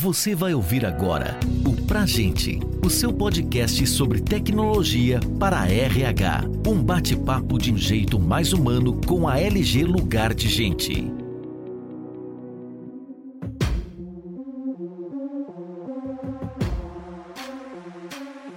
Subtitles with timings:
[0.00, 6.44] Você vai ouvir agora o Pra Gente, o seu podcast sobre tecnologia para RH.
[6.64, 11.17] Um bate-papo de um jeito mais humano com a LG Lugar de Gente.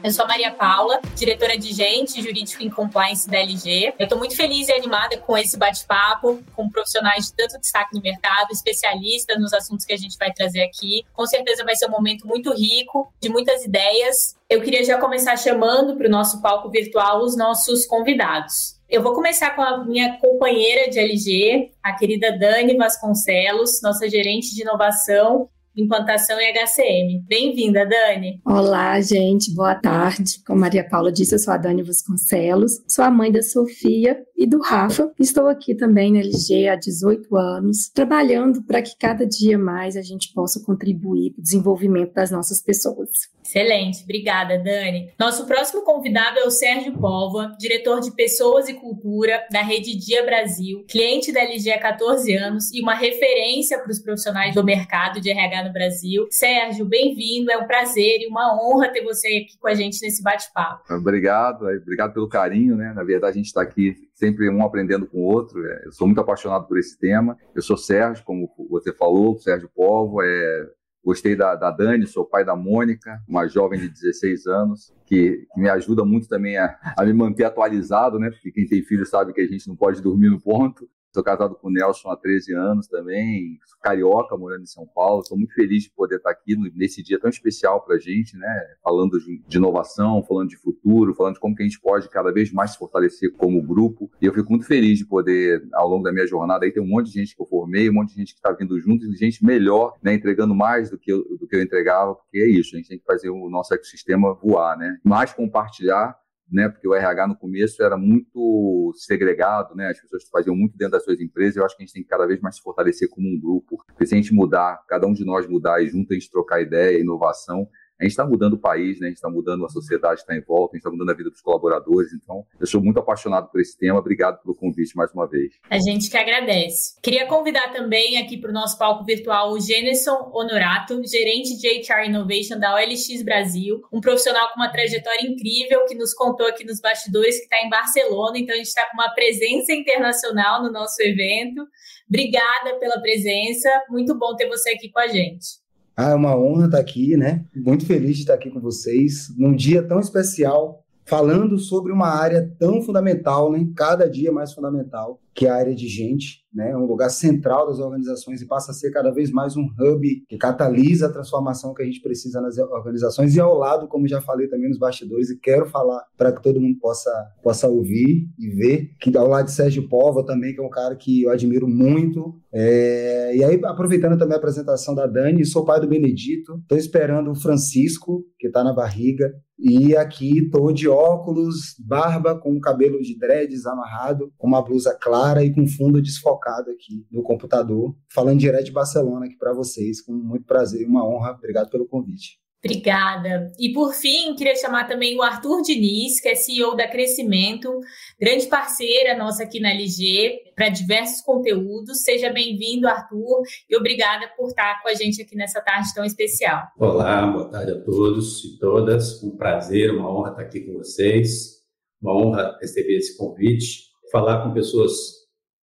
[0.04, 3.94] Eu sou a Maria Paula, diretora de Gente, Jurídico e Compliance da LG.
[4.00, 8.02] Eu estou muito feliz e animada com esse bate-papo, com profissionais de tanto destaque no
[8.02, 11.06] mercado, especialistas nos assuntos que a gente vai trazer aqui.
[11.14, 14.36] Com certeza vai ser um momento muito rico, de muitas ideias.
[14.50, 18.82] Eu queria já começar chamando para o nosso palco virtual os nossos convidados.
[18.90, 24.56] Eu vou começar com a minha companheira de LG, a querida Dani Vasconcelos, nossa gerente
[24.56, 27.24] de inovação implantação em HCM.
[27.28, 28.42] Bem-vinda, Dani.
[28.46, 30.42] Olá, gente, boa tarde.
[30.46, 34.48] Como Maria Paula disse, eu sou a Dani Vasconcelos, sou a mãe da Sofia e
[34.48, 35.12] do Rafa.
[35.20, 40.02] Estou aqui também na LG há 18 anos, trabalhando para que cada dia mais a
[40.02, 43.10] gente possa contribuir para o desenvolvimento das nossas pessoas.
[43.44, 45.12] Excelente, obrigada, Dani.
[45.20, 50.26] Nosso próximo convidado é o Sérgio Póvoa, diretor de Pessoas e Cultura da Rede Dia
[50.26, 55.22] Brasil, cliente da LG há 14 anos e uma referência para os profissionais do mercado
[55.22, 56.28] de RH no Brasil.
[56.32, 60.24] Sérgio, bem-vindo, é um prazer e uma honra ter você aqui com a gente nesse
[60.24, 60.92] bate-papo.
[60.92, 62.92] Obrigado, obrigado pelo carinho, né?
[62.96, 65.66] Na verdade, a gente está aqui sempre um aprendendo com o outro.
[65.66, 67.36] É, eu sou muito apaixonado por esse tema.
[67.56, 70.70] Eu sou Sérgio, como você falou, Sérgio Povo, é
[71.04, 75.60] Gostei da, da Dani, sou pai da Mônica, uma jovem de 16 anos, que, que
[75.60, 78.30] me ajuda muito também a, a, me manter atualizado, né?
[78.30, 80.88] Porque quem tem filho sabe que a gente não pode dormir no ponto.
[81.14, 85.22] Sou casado com o Nelson há 13 anos também, carioca, morando em São Paulo.
[85.22, 88.76] Estou muito feliz de poder estar aqui nesse dia tão especial para a gente, né?
[88.82, 92.54] Falando de, inovação, falando de futuro, falando de como que a gente pode cada vez
[92.54, 94.10] mais se fortalecer como grupo.
[94.22, 96.88] E eu fico muito feliz de poder, ao longo da minha jornada, aí tem um
[96.88, 99.44] monte de gente que eu formei, um monte de gente que está vindo junto, gente
[99.44, 100.14] melhor, né?
[100.14, 103.00] Entregando mais do que, eu, do que eu entregava, porque é isso, a gente tem
[103.00, 104.98] que fazer o nosso ecossistema voar, né?
[105.04, 106.21] Mais compartilhar
[106.52, 106.70] né?
[106.70, 109.88] Porque o RH no começo era muito segregado, né?
[109.88, 111.56] As pessoas faziam muito dentro das suas empresas.
[111.56, 113.78] Eu acho que a gente tem que cada vez mais se fortalecer como um grupo.
[113.88, 116.62] Porque se a gente mudar, cada um de nós mudar e junto a gente trocar
[116.62, 117.68] ideia, inovação,
[118.02, 119.06] a gente está mudando o país, né?
[119.06, 121.14] a gente está mudando a sociedade que está em volta, a gente está mudando a
[121.14, 122.12] vida dos colaboradores.
[122.14, 124.00] Então, eu sou muito apaixonado por esse tema.
[124.00, 125.54] Obrigado pelo convite mais uma vez.
[125.70, 127.00] A gente que agradece.
[127.00, 132.08] Queria convidar também aqui para o nosso palco virtual o Jenison Honorato, gerente de HR
[132.08, 136.82] Innovation da OLX Brasil, um profissional com uma trajetória incrível que nos contou aqui nos
[136.82, 138.40] bastidores que está em Barcelona.
[138.40, 141.68] Então, a gente está com uma presença internacional no nosso evento.
[142.10, 143.70] Obrigada pela presença.
[143.90, 145.61] Muito bom ter você aqui com a gente.
[146.02, 147.46] Ah, é uma honra estar aqui, né?
[147.56, 152.52] Muito feliz de estar aqui com vocês num dia tão especial, falando sobre uma área
[152.58, 153.68] tão fundamental, né?
[153.76, 157.68] Cada dia mais fundamental, que é a área de gente né, é um lugar central
[157.68, 161.74] das organizações e passa a ser cada vez mais um hub que catalisa a transformação
[161.74, 163.36] que a gente precisa nas organizações.
[163.36, 166.60] E ao lado, como já falei também nos bastidores e quero falar para que todo
[166.60, 167.12] mundo possa
[167.42, 170.96] possa ouvir e ver que ao lado de Sérgio Pova também que é um cara
[170.96, 172.36] que eu admiro muito.
[172.54, 173.36] É...
[173.36, 177.36] e aí aproveitando também a apresentação da Dani, sou pai do Benedito, estou esperando o
[177.36, 179.32] Francisco que está na barriga
[179.64, 184.98] e aqui estou de óculos, barba, com o cabelo de dreads amarrado, com uma blusa
[185.00, 190.02] clara e com fundo desfocado aqui no computador, falando direto de Barcelona aqui para vocês,
[190.02, 191.32] com muito prazer e uma honra.
[191.32, 192.42] Obrigado pelo convite.
[192.64, 193.52] Obrigada.
[193.60, 197.80] E por fim, queria chamar também o Arthur Diniz, que é CEO da Crescimento,
[198.20, 202.04] grande parceira nossa aqui na LG, para diversos conteúdos.
[202.04, 206.68] Seja bem-vindo, Arthur, e obrigada por estar com a gente aqui nessa tarde tão especial.
[206.78, 209.24] Olá, boa tarde a todos e todas.
[209.24, 211.62] Um prazer, uma honra estar aqui com vocês.
[212.00, 214.92] Uma honra receber esse convite, falar com pessoas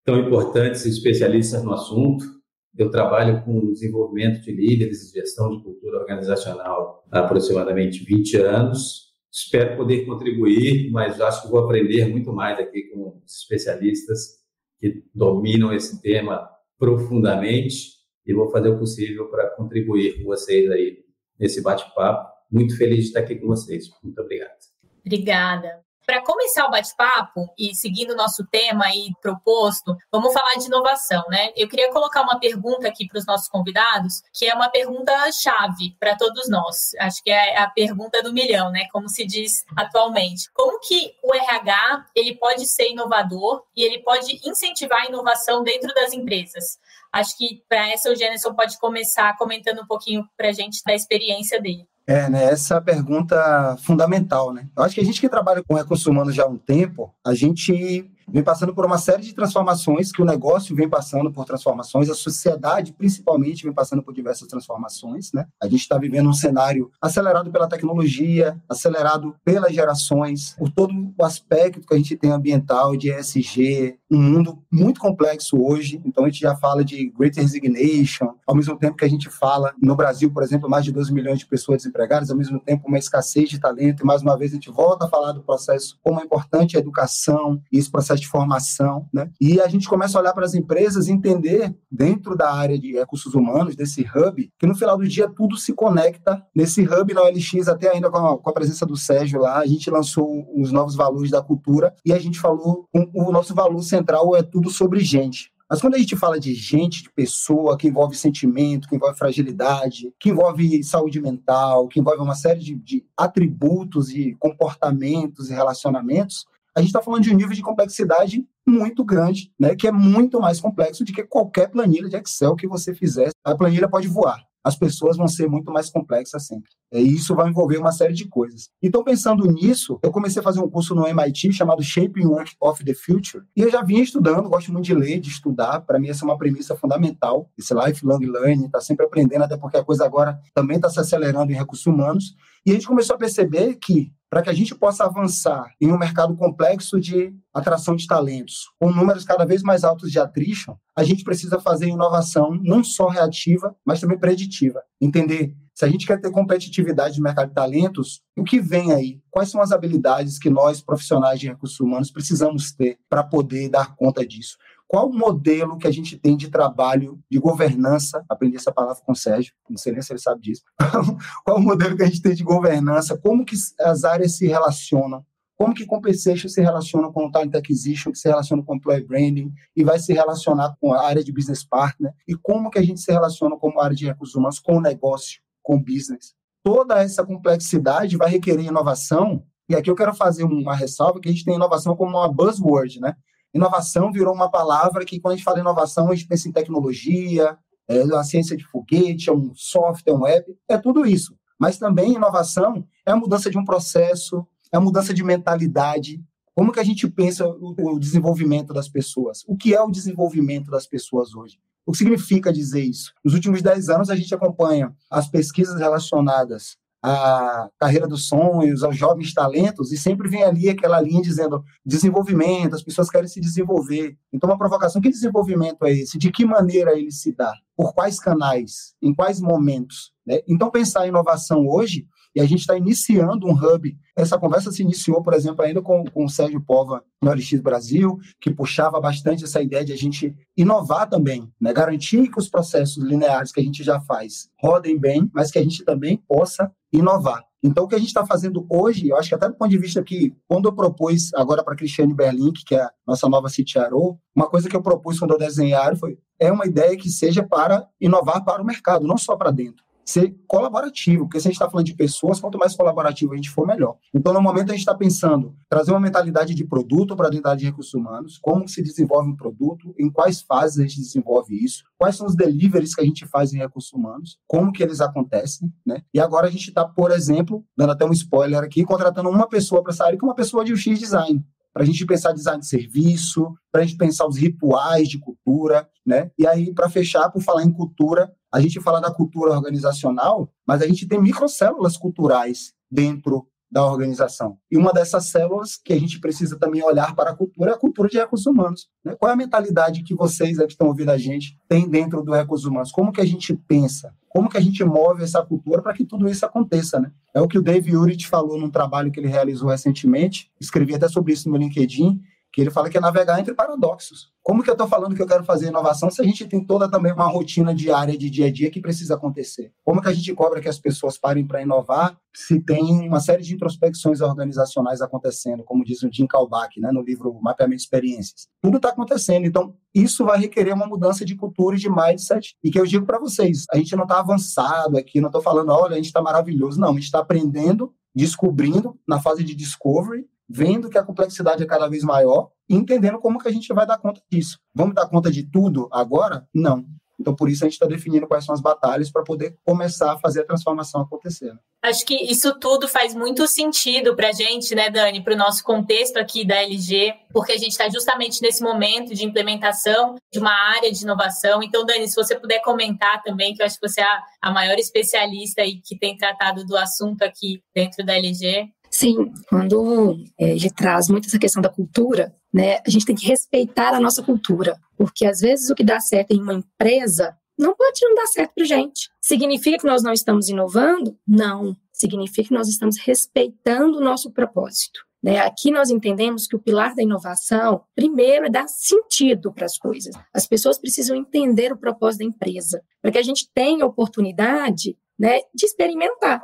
[0.04, 2.38] tão importantes e especialistas no assunto
[2.78, 9.08] eu trabalho com desenvolvimento de líderes e gestão de cultura organizacional há aproximadamente 20 anos.
[9.32, 14.38] Espero poder contribuir, mas acho que vou aprender muito mais aqui com os especialistas
[14.78, 16.48] que dominam esse tema
[16.78, 20.98] profundamente e vou fazer o possível para contribuir com vocês aí
[21.38, 22.30] nesse bate-papo.
[22.50, 23.88] Muito feliz de estar aqui com vocês.
[24.02, 24.56] Muito obrigado.
[25.04, 25.87] Obrigada.
[26.08, 31.22] Para começar o bate-papo e seguindo o nosso tema aí proposto, vamos falar de inovação,
[31.28, 31.52] né?
[31.54, 35.94] Eu queria colocar uma pergunta aqui para os nossos convidados, que é uma pergunta chave
[36.00, 36.94] para todos nós.
[36.98, 38.86] Acho que é a pergunta do milhão, né?
[38.90, 40.50] Como se diz atualmente.
[40.54, 45.92] Como que o RH ele pode ser inovador e ele pode incentivar a inovação dentro
[45.92, 46.78] das empresas?
[47.12, 50.94] Acho que para essa o Jenison pode começar comentando um pouquinho para a gente da
[50.94, 51.86] experiência dele.
[52.08, 52.44] É, né?
[52.44, 54.66] Essa é pergunta fundamental, né?
[54.74, 57.34] Eu acho que a gente que trabalha com recursos humanos já há um tempo, a
[57.34, 62.10] gente vem passando por uma série de transformações, que o negócio vem passando por transformações,
[62.10, 65.32] a sociedade, principalmente, vem passando por diversas transformações.
[65.32, 65.46] Né?
[65.62, 71.24] A gente está vivendo um cenário acelerado pela tecnologia, acelerado pelas gerações, por todo o
[71.24, 76.00] aspecto que a gente tem ambiental, de ESG, um mundo muito complexo hoje.
[76.04, 79.74] Então, a gente já fala de Great Resignation, ao mesmo tempo que a gente fala,
[79.80, 82.98] no Brasil, por exemplo, mais de 12 milhões de pessoas desempregadas, ao mesmo tempo, uma
[82.98, 84.02] escassez de talento.
[84.02, 86.80] E, mais uma vez, a gente volta a falar do processo, como é importante a
[86.80, 89.06] educação e esse processo de formação.
[89.12, 89.30] Né?
[89.40, 92.92] E a gente começa a olhar para as empresas e entender, dentro da área de
[92.92, 97.22] recursos humanos, desse hub, que no final do dia tudo se conecta nesse hub na
[97.22, 99.58] OLX, até ainda com a, com a presença do Sérgio lá.
[99.58, 103.82] A gente lançou os novos valores da cultura e a gente falou, o nosso valor
[103.82, 105.52] central é tudo sobre gente.
[105.68, 110.10] Mas quando a gente fala de gente, de pessoa, que envolve sentimento, que envolve fragilidade,
[110.18, 116.46] que envolve saúde mental, que envolve uma série de, de atributos e comportamentos e relacionamentos,
[116.78, 120.40] a gente está falando de um nível de complexidade muito grande, né, que é muito
[120.40, 123.30] mais complexo do que qualquer planilha de Excel que você fizer.
[123.44, 126.70] A planilha pode voar, as pessoas vão ser muito mais complexas sempre.
[126.92, 128.68] E isso vai envolver uma série de coisas.
[128.80, 132.84] Então, pensando nisso, eu comecei a fazer um curso no MIT chamado Shaping Work of
[132.84, 133.44] the Future.
[133.56, 135.80] E eu já vinha estudando, gosto muito de ler, de estudar.
[135.80, 137.50] Para mim, essa é uma premissa fundamental.
[137.58, 141.50] Esse lifelong learning, está sempre aprendendo, até porque a coisa agora também está se acelerando
[141.50, 142.36] em recursos humanos.
[142.64, 145.98] E a gente começou a perceber que para que a gente possa avançar em um
[145.98, 151.02] mercado complexo de atração de talentos, com números cada vez mais altos de attrition, a
[151.02, 154.82] gente precisa fazer inovação não só reativa, mas também preditiva.
[155.00, 159.20] Entender se a gente quer ter competitividade no mercado de talentos, o que vem aí?
[159.30, 163.94] Quais são as habilidades que nós, profissionais de recursos humanos, precisamos ter para poder dar
[163.94, 164.58] conta disso?
[164.88, 168.24] Qual o modelo que a gente tem de trabalho, de governança?
[168.26, 170.62] Aprendi essa palavra com o Sérgio, não sei nem se ele sabe disso.
[171.44, 173.18] Qual o modelo que a gente tem de governança?
[173.18, 175.22] Como que as áreas se relacionam?
[175.58, 179.04] Como que compensation se relaciona com o talent acquisition, que se relaciona com o employee
[179.04, 182.14] branding e vai se relacionar com a área de business partner?
[182.26, 185.42] E como que a gente se relaciona como área de recursos humanos com o negócio,
[185.62, 186.34] com o business?
[186.62, 191.32] Toda essa complexidade vai requerer inovação e aqui eu quero fazer uma ressalva que a
[191.32, 193.14] gente tem inovação como uma buzzword, né?
[193.54, 197.56] Inovação virou uma palavra que, quando a gente fala inovação, a gente pensa em tecnologia,
[197.88, 201.34] é a ciência de foguete, é um software, é um web, é tudo isso.
[201.58, 206.22] Mas também inovação é a mudança de um processo, é a mudança de mentalidade.
[206.54, 209.42] Como que a gente pensa o desenvolvimento das pessoas?
[209.46, 211.58] O que é o desenvolvimento das pessoas hoje?
[211.86, 213.14] O que significa dizer isso?
[213.24, 218.96] Nos últimos 10 anos, a gente acompanha as pesquisas relacionadas a carreira dos sonhos, aos
[218.96, 224.16] jovens talentos, e sempre vem ali aquela linha dizendo desenvolvimento, as pessoas querem se desenvolver.
[224.32, 226.18] Então, uma provocação: que desenvolvimento é esse?
[226.18, 227.52] De que maneira ele se dá?
[227.76, 228.94] Por quais canais?
[229.00, 230.12] Em quais momentos?
[230.26, 230.40] Né?
[230.48, 233.96] Então, pensar em inovação hoje e a gente está iniciando um hub.
[234.16, 238.16] Essa conversa se iniciou, por exemplo, ainda com, com o Sérgio Pova no LX Brasil,
[238.40, 241.72] que puxava bastante essa ideia de a gente inovar também, né?
[241.72, 245.62] garantir que os processos lineares que a gente já faz rodem bem, mas que a
[245.62, 247.44] gente também possa inovar.
[247.62, 249.78] Então, o que a gente está fazendo hoje, eu acho que até do ponto de
[249.78, 253.48] vista que, quando eu propus agora para a Cristiane Berlink, que é a nossa nova
[253.48, 257.42] CTRO, uma coisa que eu propus quando eu desenhar foi, é uma ideia que seja
[257.42, 261.56] para inovar para o mercado, não só para dentro ser colaborativo, porque se a gente
[261.56, 263.96] está falando de pessoas, quanto mais colaborativo a gente for, melhor.
[264.14, 267.54] Então, no momento, a gente está pensando trazer uma mentalidade de produto para dentro da
[267.54, 271.84] de recursos humanos, como se desenvolve um produto, em quais fases a gente desenvolve isso,
[271.98, 275.70] quais são os deliveries que a gente faz em recursos humanos, como que eles acontecem,
[275.84, 276.02] né?
[276.14, 279.82] E agora a gente está, por exemplo, dando até um spoiler aqui, contratando uma pessoa
[279.82, 282.60] para essa área, que é uma pessoa de UX Design para a gente pensar design
[282.60, 286.30] de serviço, para a gente pensar os rituais de cultura, né?
[286.36, 290.82] E aí, para fechar, por falar em cultura, a gente fala da cultura organizacional, mas
[290.82, 294.56] a gente tem microcélulas culturais dentro da organização.
[294.70, 297.78] E uma dessas células que a gente precisa também olhar para a cultura é a
[297.78, 298.88] cultura de recursos humanos.
[299.04, 299.14] Né?
[299.14, 302.66] Qual é a mentalidade que vocês que estão ouvindo a gente têm dentro do recursos
[302.66, 302.90] humanos?
[302.90, 304.14] Como que a gente pensa?
[304.28, 306.98] Como que a gente move essa cultura para que tudo isso aconteça?
[306.98, 307.12] Né?
[307.34, 311.08] É o que o Dave Urich falou num trabalho que ele realizou recentemente, escrevi até
[311.08, 312.20] sobre isso no LinkedIn,
[312.52, 314.32] que ele fala que é navegar entre paradoxos.
[314.42, 316.90] Como que eu estou falando que eu quero fazer inovação se a gente tem toda
[316.90, 319.70] também uma rotina diária de dia a dia que precisa acontecer?
[319.84, 323.42] Como que a gente cobra que as pessoas parem para inovar se tem uma série
[323.42, 328.48] de introspecções organizacionais acontecendo, como diz o Jim Kalbach, né, no livro Mapeamento de Experiências?
[328.62, 332.56] Tudo está acontecendo, então isso vai requerer uma mudança de cultura e de mindset.
[332.64, 335.70] E que eu digo para vocês, a gente não está avançado aqui, não estou falando,
[335.72, 336.80] olha, a gente está maravilhoso.
[336.80, 341.66] Não, a gente está aprendendo, descobrindo na fase de discovery vendo que a complexidade é
[341.66, 344.58] cada vez maior e entendendo como que a gente vai dar conta disso.
[344.74, 346.48] Vamos dar conta de tudo agora?
[346.54, 346.84] Não.
[347.20, 350.18] Então, por isso, a gente está definindo quais são as batalhas para poder começar a
[350.18, 351.52] fazer a transformação acontecer.
[351.82, 355.64] Acho que isso tudo faz muito sentido para a gente, né, Dani, para o nosso
[355.64, 360.52] contexto aqui da LG, porque a gente está justamente nesse momento de implementação de uma
[360.52, 361.62] área de inovação.
[361.62, 364.06] Então, Dani, se você puder comentar também, que eu acho que você é
[364.40, 368.68] a maior especialista aí que tem tratado do assunto aqui dentro da LG.
[368.90, 373.26] Sim, quando é, ele traz muito essa questão da cultura, né, a gente tem que
[373.26, 377.74] respeitar a nossa cultura, porque às vezes o que dá certo em uma empresa não
[377.74, 379.10] pode não dar certo para gente.
[379.20, 381.18] Significa que nós não estamos inovando?
[381.26, 381.76] Não.
[381.92, 385.00] Significa que nós estamos respeitando o nosso propósito.
[385.20, 385.40] Né?
[385.40, 390.14] Aqui nós entendemos que o pilar da inovação, primeiro, é dar sentido para as coisas.
[390.32, 395.40] As pessoas precisam entender o propósito da empresa, para que a gente tenha oportunidade né,
[395.52, 396.40] de experimentar.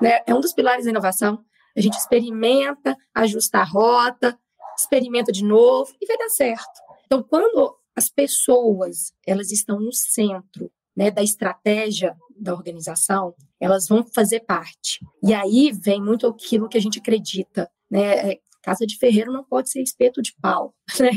[0.00, 0.20] Né?
[0.26, 1.44] É um dos pilares da inovação.
[1.76, 4.38] A gente experimenta, ajusta a rota,
[4.76, 6.80] experimenta de novo e vai dar certo.
[7.06, 14.04] Então, quando as pessoas elas estão no centro né, da estratégia da organização, elas vão
[14.04, 15.00] fazer parte.
[15.22, 18.32] E aí vem muito aquilo que a gente acredita, né?
[18.32, 20.74] É, casa de ferreiro não pode ser espeto de pau.
[21.00, 21.10] Né?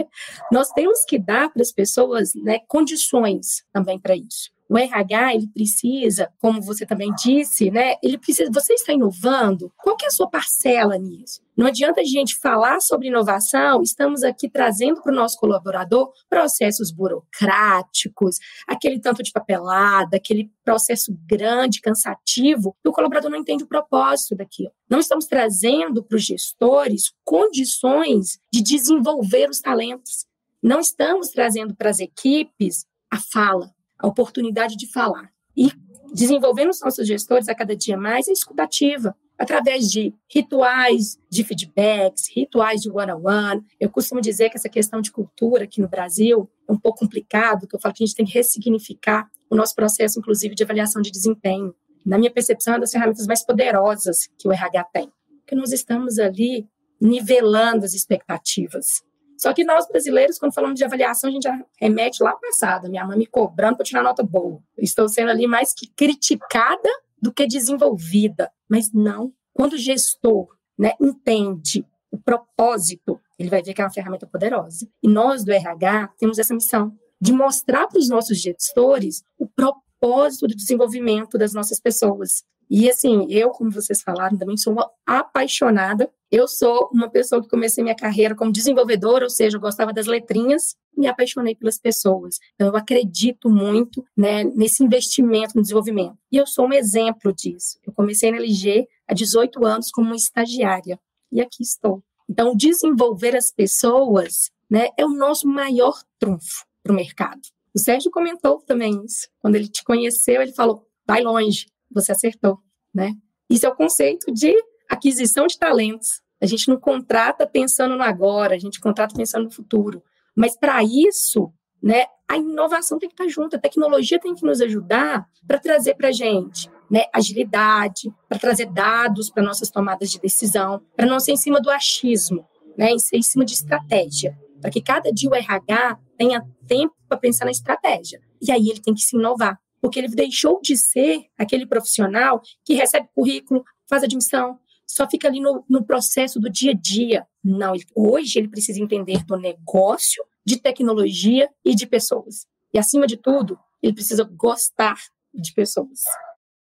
[0.51, 4.49] Nós temos que dar para as pessoas né, condições também para isso.
[4.67, 7.95] O RH, ele precisa, como você também disse, né?
[8.01, 9.71] Ele precisa, você está inovando?
[9.77, 11.45] Qual que é a sua parcela nisso?
[11.55, 16.91] Não adianta a gente falar sobre inovação, estamos aqui trazendo para o nosso colaborador processos
[16.91, 23.67] burocráticos, aquele tanto de papelada, aquele processo grande, cansativo, e o colaborador não entende o
[23.67, 24.71] propósito daquilo.
[24.89, 30.25] Não estamos trazendo para os gestores condições de desenvolver os talentos.
[30.61, 33.71] Não estamos trazendo para as equipes a fala,
[34.05, 35.31] a oportunidade de falar.
[35.57, 35.71] E
[36.13, 42.29] desenvolvendo os nossos gestores a cada dia mais a escutativa, através de rituais de feedbacks,
[42.33, 43.65] rituais de one-on-one.
[43.79, 47.67] Eu costumo dizer que essa questão de cultura aqui no Brasil é um pouco complicado,
[47.67, 51.01] que eu falo que a gente tem que ressignificar o nosso processo, inclusive, de avaliação
[51.01, 51.75] de desempenho.
[52.05, 55.71] Na minha percepção, é uma das ferramentas mais poderosas que o RH tem, porque nós
[55.71, 56.67] estamos ali
[57.01, 59.03] nivelando as expectativas.
[59.45, 63.05] Só que nós brasileiros, quando falamos de avaliação, a gente já remete lá passada, minha
[63.05, 64.59] mãe me cobrando para tirar nota boa.
[64.75, 66.89] estou sendo ali mais que criticada
[67.21, 68.51] do que desenvolvida.
[68.67, 69.31] Mas não.
[69.53, 74.89] Quando o gestor né, entende o propósito, ele vai ver que é uma ferramenta poderosa.
[75.03, 80.47] E nós do RH temos essa missão de mostrar para os nossos gestores o propósito
[80.47, 82.43] do desenvolvimento das nossas pessoas.
[82.69, 86.09] E assim, eu, como vocês falaram, também sou uma apaixonada.
[86.31, 90.07] Eu sou uma pessoa que comecei minha carreira como desenvolvedora, ou seja, eu gostava das
[90.07, 92.39] letrinhas, me apaixonei pelas pessoas.
[92.55, 96.17] Então, eu acredito muito né, nesse investimento no desenvolvimento.
[96.31, 97.77] E eu sou um exemplo disso.
[97.85, 100.99] Eu comecei na LG há 18 anos como estagiária,
[101.31, 102.03] e aqui estou.
[102.29, 107.41] Então, desenvolver as pessoas né, é o nosso maior trunfo para o mercado.
[107.75, 109.27] O Sérgio comentou também isso.
[109.39, 112.59] Quando ele te conheceu, ele falou: vai longe, você acertou,
[112.93, 113.13] né?
[113.49, 114.53] Isso é o conceito de
[114.89, 116.21] aquisição de talentos.
[116.41, 120.03] A gente não contrata pensando no agora, a gente contrata pensando no futuro.
[120.35, 121.51] Mas para isso,
[121.81, 125.95] né, a inovação tem que estar junto, a tecnologia tem que nos ajudar para trazer
[125.95, 131.19] para a gente né, agilidade, para trazer dados para nossas tomadas de decisão, para não
[131.19, 132.45] ser em cima do achismo,
[132.77, 137.45] né, em cima de estratégia, para que cada dia o RH tenha tempo para pensar
[137.45, 138.19] na estratégia.
[138.41, 142.73] E aí ele tem que se inovar porque ele deixou de ser aquele profissional que
[142.73, 147.27] recebe currículo, faz admissão, só fica ali no, no processo do dia a dia.
[147.43, 152.47] Não, ele, hoje ele precisa entender do negócio, de tecnologia e de pessoas.
[152.73, 154.95] E, acima de tudo, ele precisa gostar
[155.33, 156.01] de pessoas.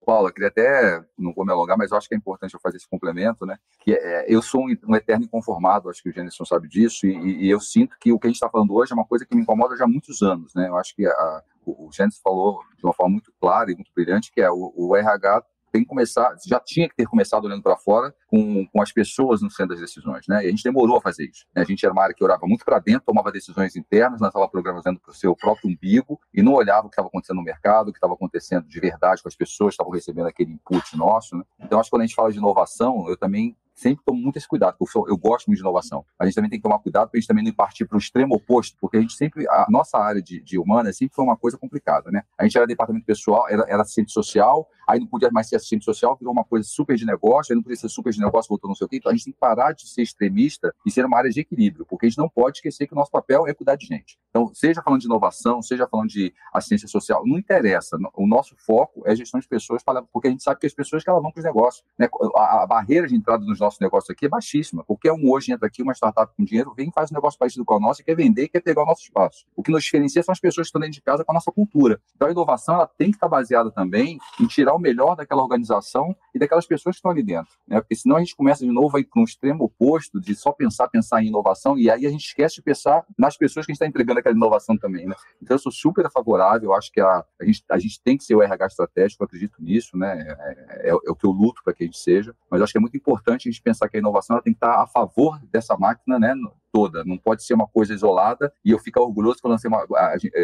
[0.04, 2.88] Paula, queria até, não vou me alongar, mas acho que é importante eu fazer esse
[2.88, 3.58] complemento, né?
[3.80, 7.46] Que é, eu sou um, um, eterno inconformado, acho que o Jenison sabe disso, e,
[7.46, 9.34] e, eu sinto que o que a gente está falando hoje é uma coisa que
[9.34, 10.68] me incomoda já há muitos anos, né?
[10.68, 14.30] Eu acho que a, o, Jenison falou de uma forma muito clara e muito brilhante,
[14.32, 15.42] que é o, o RH
[15.76, 19.42] tem que começar, já tinha que ter começado olhando para fora com, com as pessoas
[19.42, 20.44] no centro das decisões, né?
[20.44, 21.44] E a gente demorou a fazer isso.
[21.54, 21.62] Né?
[21.62, 24.85] A gente era uma área que olhava muito para dentro, tomava decisões internas, lançava programas
[24.85, 27.92] dentro do seu próprio umbigo e não olhava o que estava acontecendo no mercado, o
[27.92, 31.44] que estava acontecendo de verdade com as pessoas que estavam recebendo aquele input nosso, né?
[31.61, 34.49] Então, acho que quando a gente fala de inovação, eu também sempre tomo muito esse
[34.49, 36.04] cuidado, porque eu, eu gosto muito de inovação.
[36.18, 37.99] A gente também tem que tomar cuidado para a gente também não partir para o
[37.99, 41.37] extremo oposto, porque a gente sempre, a nossa área de, de humana sempre foi uma
[41.37, 42.23] coisa complicada, né?
[42.38, 45.84] A gente era departamento pessoal, era, era assistente social, aí não podia mais ser assistente
[45.84, 48.68] social, virou uma coisa super de negócio, aí não podia ser super de negócio, voltou
[48.68, 48.96] não sei o quê.
[48.96, 51.84] Então a gente tem que parar de ser extremista e ser uma área de equilíbrio,
[51.86, 54.18] porque a gente não pode esquecer que o nosso papel é cuidar de gente.
[54.30, 57.96] Então, seja falando de inovação, seja falando de assistência social, não interessa.
[58.14, 61.10] O nosso foco é gestão de pessoas, porque a gente sabe que as pessoas que
[61.10, 61.84] elas vão para os negócios.
[61.98, 62.08] Né?
[62.36, 64.84] A, barreira de entrada nos nosso negócio aqui é baixíssima.
[64.84, 67.76] Qualquer um hoje entra aqui, uma startup com dinheiro, vem faz um negócio parecido com
[67.76, 69.46] o nosso e quer vender quer pegar o nosso espaço.
[69.54, 71.50] O que nos diferencia são as pessoas que estão dentro de casa com a nossa
[71.50, 72.00] cultura.
[72.14, 76.14] Então, a inovação ela tem que estar baseada também em tirar o melhor daquela organização
[76.35, 77.52] e daquelas pessoas que estão ali dentro.
[77.66, 77.80] Né?
[77.80, 80.52] Porque senão a gente começa de novo a ir para um extremo oposto de só
[80.52, 83.75] pensar, pensar em inovação, e aí a gente esquece de pensar nas pessoas que a
[83.75, 85.06] gente está entregando aquela inovação também.
[85.06, 85.14] Né?
[85.42, 88.35] Então eu sou super favorável, acho que a, a, gente, a gente tem que ser
[88.35, 90.37] o RH estratégico, acredito nisso, né?
[90.38, 92.78] É, é, é o que eu luto para que a gente seja, mas acho que
[92.78, 95.76] é muito importante a gente pensar que a inovação tem que estar a favor dessa
[95.76, 96.35] máquina, né?
[96.76, 99.87] toda, não pode ser uma coisa isolada e eu ficar orgulhoso que eu lancei uma.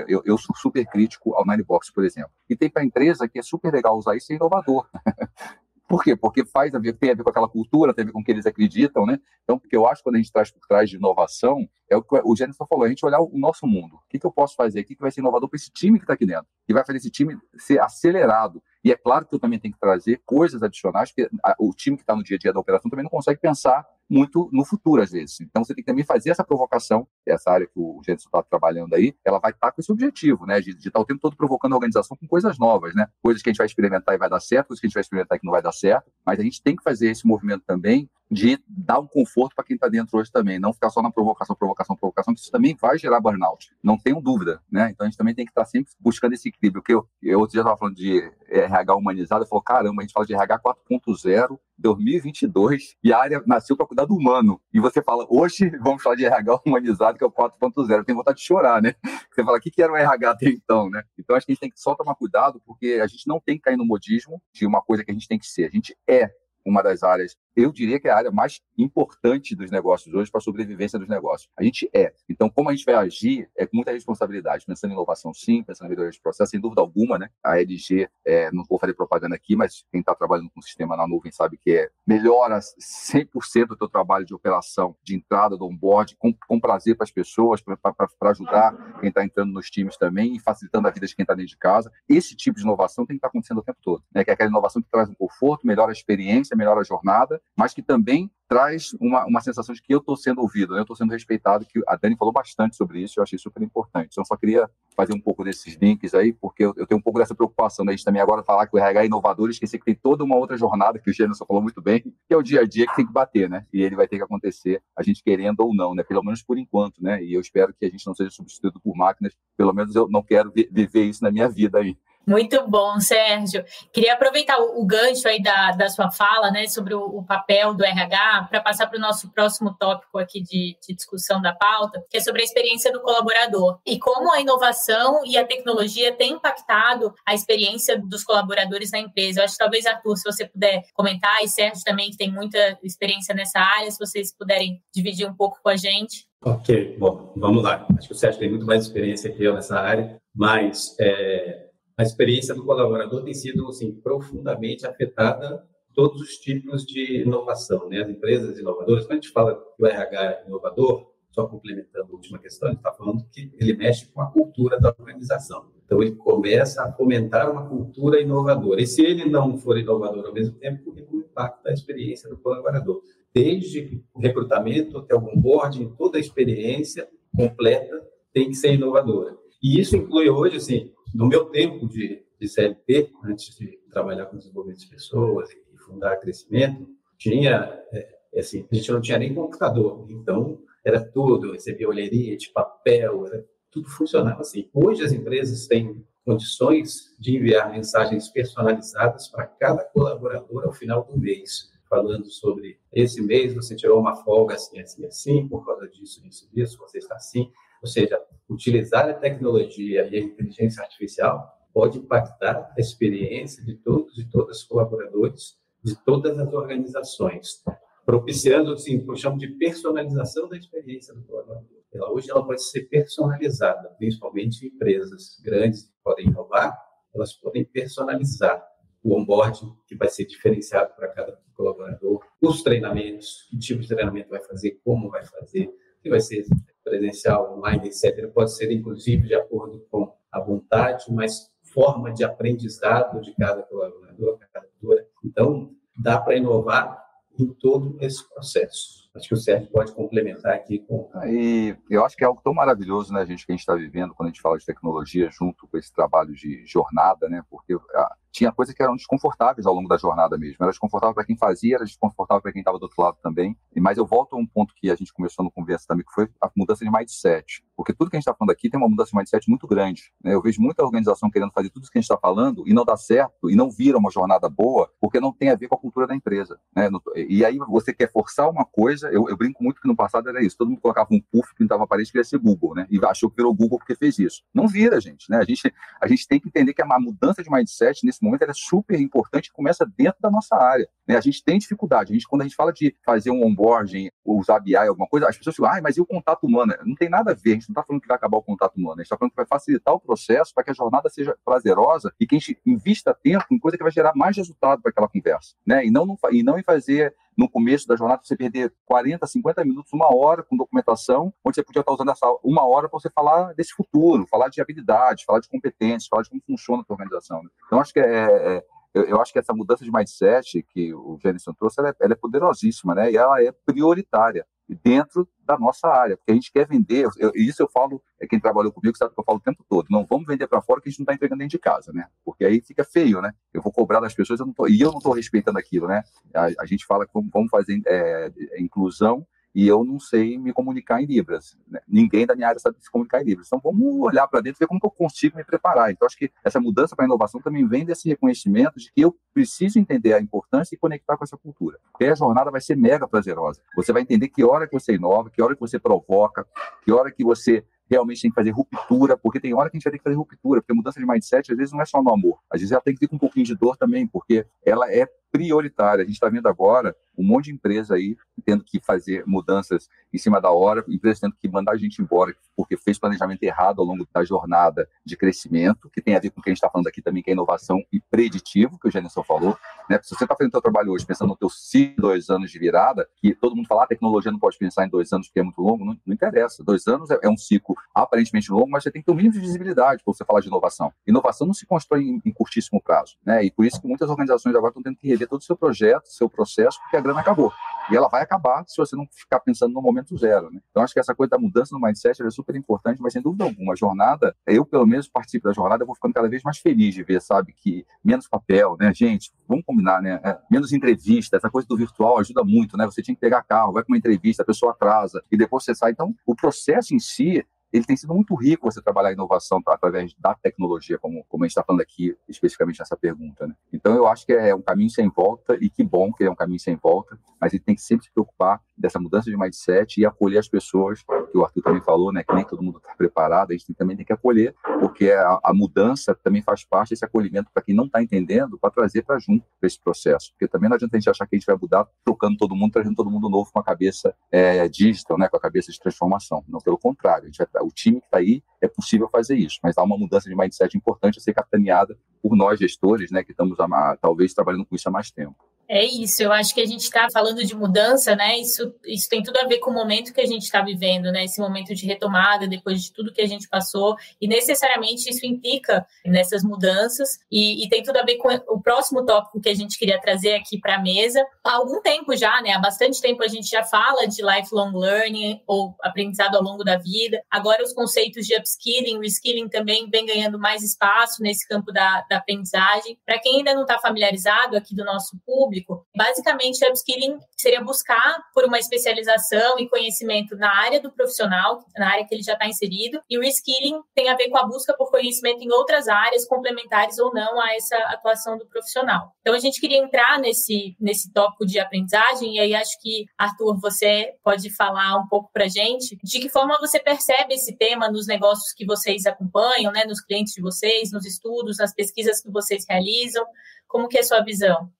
[0.09, 2.31] Eu, eu sou super crítico ao Ninebox, por exemplo.
[2.49, 4.88] E tem para empresa que é super legal usar isso e é inovador.
[5.93, 6.17] Por quê?
[6.17, 8.25] Porque faz a ver, tem a ver com aquela cultura, tem a ver com o
[8.25, 9.21] que eles acreditam, né?
[9.45, 12.02] Então, porque eu acho que quando a gente traz por trás de inovação, é o
[12.02, 13.97] que o Jennifer falou, a gente olhar o nosso mundo.
[13.97, 14.81] O que, que eu posso fazer?
[14.81, 16.47] O que, que vai ser inovador para esse time que está aqui dentro?
[16.67, 18.62] Que vai fazer esse time ser acelerado.
[18.83, 22.02] E é claro que eu também tenho que trazer coisas adicionais, que o time que
[22.02, 25.11] está no dia a dia da operação também não consegue pensar muito no futuro, às
[25.11, 25.40] vezes.
[25.40, 28.92] Então, você tem que também fazer essa provocação, essa área que o Jenson está trabalhando
[28.95, 30.61] aí, ela vai estar tá com esse objetivo, né?
[30.61, 33.07] De estar tá o tempo todo provocando a organização com coisas novas, né?
[33.23, 35.00] Coisas que a gente vai experimentar e vai dar certo, coisas que a gente vai
[35.00, 37.62] experimentar e que não vai dar certo, mas a gente tem que fazer esse movimento
[37.66, 41.11] também de dar um conforto para quem está dentro hoje também, não ficar só na
[41.11, 44.89] provocação, provocação, provocação, que isso também vai gerar burnout, não tenho dúvida, né?
[44.91, 46.83] Então a gente também tem que estar tá sempre buscando esse equilíbrio.
[46.83, 50.15] Que eu, eu outro dia estava falando de RH humanizado, eu falo, caramba, a gente
[50.15, 54.59] fala de RH 4.0, 2022, e a área nasceu para cuidar do humano.
[54.73, 58.03] E você fala, hoje vamos falar de RH humanizado, que é o 4.0.
[58.03, 58.95] Tem vontade de chorar, né?
[59.31, 61.03] Você fala, o que, que era o RH até então, né?
[61.19, 63.57] Então acho que a gente tem que só tomar cuidado, porque a gente não tem
[63.57, 65.67] que cair no modismo de uma coisa que a gente tem que ser.
[65.67, 66.31] A gente é
[66.65, 70.38] uma das áreas eu diria que é a área mais importante dos negócios hoje para
[70.38, 71.50] a sobrevivência dos negócios.
[71.56, 72.12] A gente é.
[72.28, 74.64] Então, como a gente vai agir, é com muita responsabilidade.
[74.66, 77.28] Pensando em inovação, sim, pensando em melhoria de processo, sem dúvida alguma, né?
[77.42, 80.97] A LG, é, não vou fazer propaganda aqui, mas quem está trabalhando com o sistema
[80.97, 85.66] na nuvem sabe que é melhora 100% do teu trabalho de operação, de entrada, do
[85.66, 90.35] onboard, com, com prazer para as pessoas, para ajudar quem está entrando nos times também
[90.35, 91.92] e facilitando a vida de quem está dentro de casa.
[92.09, 94.25] Esse tipo de inovação tem que estar tá acontecendo o tempo todo, né?
[94.25, 97.75] Que é aquela inovação que traz um conforto, melhora a experiência, melhora a jornada mas
[97.75, 100.80] que também traz uma, uma sensação de que eu estou sendo ouvido, né?
[100.80, 104.11] eu estou sendo respeitado, que a Dani falou bastante sobre isso, eu achei super importante.
[104.12, 107.18] Então, só queria fazer um pouco desses links aí, porque eu, eu tenho um pouco
[107.18, 109.94] dessa preocupação da gente também agora falar que o RH é inovador esquecer que tem
[109.94, 112.66] toda uma outra jornada, que o Gênesis falou muito bem, que é o dia a
[112.66, 113.64] dia que tem que bater, né?
[113.72, 116.02] E ele vai ter que acontecer, a gente querendo ou não, né?
[116.02, 117.24] Pelo menos por enquanto, né?
[117.24, 120.22] E eu espero que a gente não seja substituído por máquinas, pelo menos eu não
[120.22, 121.96] quero viver isso na minha vida aí.
[122.26, 123.64] Muito bom, Sérgio.
[123.92, 127.74] Queria aproveitar o, o gancho aí da, da sua fala, né, sobre o, o papel
[127.74, 132.04] do RH, para passar para o nosso próximo tópico aqui de, de, discussão da pauta,
[132.08, 136.32] que é sobre a experiência do colaborador e como a inovação e a tecnologia têm
[136.32, 139.40] impactado a experiência dos colaboradores na empresa.
[139.40, 142.78] Eu acho que talvez, Arthur, se você puder comentar, e Sérgio também, que tem muita
[142.82, 146.26] experiência nessa área, se vocês puderem dividir um pouco com a gente.
[146.44, 147.87] Ok, bom, vamos lá.
[147.96, 151.68] Acho que o Sérgio tem muito mais experiência que eu nessa área, mas é,
[152.03, 158.03] a experiência do colaborador tem sido assim, profundamente afetada todos os tipos de inovação, né?
[158.03, 162.15] As empresas inovadoras, quando a gente fala que o RH é inovador, só complementando a
[162.15, 165.71] última questão, gente está falando que ele mexe com a cultura da organização.
[165.85, 168.81] Então, ele começa a fomentar uma cultura inovadora.
[168.81, 173.03] E se ele não for inovador ao mesmo tempo, ele impacta a experiência do colaborador.
[173.33, 179.37] Desde o recrutamento até o onboarding, toda a experiência completa tem que ser inovadora.
[179.62, 184.37] E isso inclui hoje, assim, no meu tempo de, de CLT, antes de trabalhar com
[184.37, 189.35] desenvolvimento de pessoas e fundar crescimento, tinha, é, é, assim, a gente não tinha nem
[189.35, 194.68] computador, então era tudo, recebia olheria de papel, era, tudo funcionava assim.
[194.72, 201.18] Hoje as empresas têm condições de enviar mensagens personalizadas para cada colaborador ao final do
[201.18, 206.22] mês, falando sobre esse mês você tirou uma folga assim, assim, assim, por causa disso,
[206.22, 207.51] disso, disso, você está assim.
[207.83, 214.16] Ou seja, utilizar a tecnologia e a inteligência artificial pode impactar a experiência de todos
[214.18, 217.62] e todas os colaboradores de todas as organizações,
[218.07, 221.83] propiciando, assim, o que eu chamo de personalização da experiência do colaborador.
[221.92, 226.79] Ela, hoje ela pode ser personalizada, principalmente em empresas grandes que podem inovar,
[227.14, 228.64] elas podem personalizar
[229.03, 234.31] o onboarding, que vai ser diferenciado para cada colaborador, os treinamentos, que tipo de treinamento
[234.31, 236.47] vai fazer, como vai fazer, que vai ser
[236.83, 243.21] presencial, online, etc., pode ser, inclusive, de acordo com a vontade, mas forma de aprendizado
[243.21, 245.09] de cada colaborador, cada colaboradora.
[245.25, 247.03] Então, dá para inovar
[247.38, 249.02] em todo esse processo.
[249.14, 251.11] Acho que o Sérgio pode complementar aqui com.
[251.27, 254.14] E eu acho que é algo tão maravilhoso, né, gente, que a gente está vivendo
[254.14, 257.42] quando a gente fala de tecnologia junto com esse trabalho de jornada, né?
[257.51, 260.57] Porque ah, tinha coisas que eram desconfortáveis ao longo da jornada mesmo.
[260.61, 263.57] Era desconfortável para quem fazia, era desconfortável para quem estava do outro lado também.
[263.77, 266.29] Mas eu volto a um ponto que a gente começou no conversa também, que foi
[266.40, 267.62] a mudança de mindset.
[267.77, 270.12] Porque tudo que a gente está falando aqui tem uma mudança de mindset muito grande.
[270.25, 270.35] Né?
[270.35, 272.85] Eu vejo muita organização querendo fazer tudo isso que a gente está falando e não
[272.85, 275.79] dá certo e não vira uma jornada boa porque não tem a ver com a
[275.79, 276.59] cultura da empresa.
[276.75, 276.88] Né?
[277.16, 280.43] E aí você quer forçar uma coisa, eu, eu brinco muito que no passado era
[280.43, 282.87] isso, todo mundo colocava um puff que estava parede que ia ser Google, né?
[282.91, 284.43] E achou que virou Google porque fez isso.
[284.55, 285.31] Não vira, gente.
[285.31, 285.38] Né?
[285.38, 288.53] A gente, a gente tem que entender que a mudança de mindset nesse momento é
[288.55, 290.88] super importante e começa dentro da nossa área.
[291.07, 291.17] Né?
[291.17, 292.12] A gente tem dificuldade.
[292.12, 295.37] A gente, quando a gente fala de fazer um onboarding, usar BI, alguma coisa, as
[295.37, 296.75] pessoas ficam, ah, mas e o contato humano?
[296.85, 297.53] Não tem nada a ver.
[297.53, 298.95] A gente não está falando que vai acabar o contato humano.
[298.95, 302.12] A gente está falando que vai facilitar o processo para que a jornada seja prazerosa
[302.19, 305.09] e que a gente invista tempo em coisa que vai gerar mais resultado para aquela
[305.09, 305.55] conversa.
[305.67, 305.87] Né?
[305.87, 309.92] E, não, e não em fazer no começo da jornada você perder 40, 50 minutos,
[309.92, 313.55] uma hora com documentação, onde você podia estar usando essa uma hora para você falar
[313.55, 317.42] desse futuro, falar de habilidades, falar de competências, falar de como funciona a sua organização.
[317.42, 317.49] Né?
[317.66, 318.64] Então, acho que é, é
[318.95, 322.12] eu, eu, acho que essa mudança de mindset que o Jenison trouxe, ela é, ela
[322.12, 323.11] é, poderosíssima, né?
[323.11, 324.47] E ela é prioritária
[324.82, 328.38] dentro da nossa área, porque a gente quer vender, eu, isso eu falo, é quem
[328.40, 330.88] trabalhou comigo sabe que eu falo o tempo todo, não vamos vender para fora que
[330.88, 332.06] a gente não está entregando dentro de casa, né?
[332.24, 333.32] Porque aí fica feio, né?
[333.52, 336.02] Eu vou cobrar das pessoas eu não tô, e eu não estou respeitando aquilo, né?
[336.35, 341.03] A, a, gente fala vamos, vamos fazer é, inclusão e eu não sei me comunicar
[341.03, 341.57] em Libras.
[341.69, 341.81] Né?
[341.87, 343.47] Ninguém da minha área sabe se comunicar em Libras.
[343.47, 345.91] Então, vamos olhar para dentro e ver como que eu consigo me preparar.
[345.91, 349.17] Então, acho que essa mudança para a inovação também vem desse reconhecimento de que eu
[349.35, 351.79] preciso entender a importância e conectar com essa cultura.
[351.93, 353.61] Porque a jornada vai ser mega prazerosa.
[353.77, 356.47] Você vai entender que hora que você inova, que hora que você provoca,
[356.85, 359.85] que hora que você realmente tem que fazer ruptura, porque tem hora que a gente
[359.85, 362.12] vai ter que fazer ruptura, porque mudança de mindset às vezes não é só no
[362.12, 364.90] amor, às vezes ela tem que vir com um pouquinho de dor também, porque ela
[364.92, 366.03] é prioritária.
[366.03, 370.18] A gente está vendo agora um monte de empresa aí tendo que fazer mudanças em
[370.18, 373.87] cima da hora, empresas tendo que mandar a gente embora porque fez planejamento errado ao
[373.87, 376.71] longo da jornada de crescimento, que tem a ver com o que a gente está
[376.71, 379.57] falando aqui também, que é inovação e preditivo, que o Genison falou.
[379.88, 379.99] Né?
[380.03, 382.59] Se você está fazendo o seu trabalho hoje pensando no teu ciclo dois anos de
[382.59, 385.40] virada, que todo mundo fala, ah, a tecnologia não pode pensar em dois anos porque
[385.40, 386.62] é muito longo, não, não interessa.
[386.62, 389.35] Dois anos é, é, um ciclo aparentemente longo, mas você tem que ter um mínimo
[389.35, 390.92] de visibilidade para você falar de inovação.
[391.06, 393.44] Inovação não se constrói em, em curtíssimo prazo, né?
[393.44, 396.06] E por isso que muitas organizações agora estão tendo que rever todo o seu projeto,
[396.06, 397.52] seu processo, porque a grana acabou.
[397.90, 400.50] E ela vai acabar se você não ficar pensando no momento zero.
[400.50, 400.61] Né?
[400.70, 403.44] Então, acho que essa coisa da mudança no mindset é super importante, mas sem dúvida
[403.44, 406.58] alguma, a jornada, eu pelo menos participo da jornada, eu vou ficando cada vez mais
[406.58, 411.37] feliz de ver, sabe, que menos papel, né, gente, vamos combinar, né, é, menos entrevista,
[411.37, 413.98] essa coisa do virtual ajuda muito, né, você tinha que pegar carro, vai com uma
[413.98, 415.92] entrevista, a pessoa atrasa, e depois você sai.
[415.92, 420.14] Então, o processo em si, ele tem sido muito rico você trabalhar a inovação através
[420.18, 423.46] da tecnologia, como, como a gente está falando aqui especificamente nessa pergunta.
[423.46, 423.54] Né?
[423.72, 426.35] Então, eu acho que é um caminho sem volta, e que bom que é um
[426.35, 430.05] caminho sem volta, mas ele tem que sempre se preocupar dessa mudança de mindset e
[430.05, 433.53] acolher as pessoas, que o Arthur também falou, né, que nem todo mundo está preparado,
[433.53, 437.49] a gente também tem que acolher, porque a, a mudança também faz parte desse acolhimento
[437.55, 440.97] para quem não está entendendo, para trazer para junto esse processo, porque também não adianta
[440.97, 443.51] a gente achar que a gente vai mudar trocando todo mundo, trazendo todo mundo novo
[443.53, 446.45] com a cabeça é, digital, né, com a cabeça de transformação.
[446.49, 449.83] Não, pelo contrário, vai, o time que está aí é possível fazer isso, mas há
[449.83, 453.97] uma mudança de mindset importante a ser capitaneada por nós gestores, né, que estamos a,
[453.97, 455.37] talvez trabalhando com isso há mais tempo.
[455.74, 458.38] É isso, eu acho que a gente está falando de mudança, né?
[458.38, 461.24] Isso, isso tem tudo a ver com o momento que a gente está vivendo, né?
[461.24, 465.87] Esse momento de retomada, depois de tudo que a gente passou, e necessariamente isso implica
[466.04, 469.78] nessas mudanças, e, e tem tudo a ver com o próximo tópico que a gente
[469.78, 471.24] queria trazer aqui para a mesa.
[471.42, 472.52] Há algum tempo já, né?
[472.52, 476.76] Há bastante tempo a gente já fala de lifelong learning ou aprendizado ao longo da
[476.76, 477.24] vida.
[477.30, 482.18] Agora os conceitos de upskilling, reskilling também vem ganhando mais espaço nesse campo da, da
[482.18, 482.98] aprendizagem.
[483.06, 485.87] Para quem ainda não está familiarizado aqui do nosso público, público.
[485.96, 492.07] Basicamente, upskilling seria buscar por uma especialização e conhecimento na área do profissional, na área
[492.07, 494.90] que ele já está inserido, e o reskilling tem a ver com a busca por
[494.90, 499.12] conhecimento em outras áreas, complementares ou não a essa atuação do profissional.
[499.20, 503.59] Então, a gente queria entrar nesse, nesse tópico de aprendizagem, e aí acho que, Arthur,
[503.61, 508.07] você pode falar um pouco para gente de que forma você percebe esse tema nos
[508.07, 512.64] negócios que vocês acompanham, né, nos clientes de vocês, nos estudos, nas pesquisas que vocês
[512.68, 513.25] realizam.
[513.66, 514.70] Como que é a sua visão?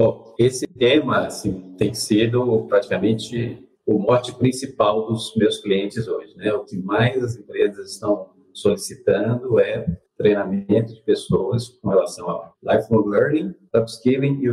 [0.00, 6.34] Bom, esse tema assim, tem sido praticamente o mote principal dos meus clientes hoje.
[6.38, 6.50] Né?
[6.54, 9.84] O que mais as empresas estão solicitando é
[10.16, 14.50] treinamento de pessoas com relação a lifelong learning, upskilling e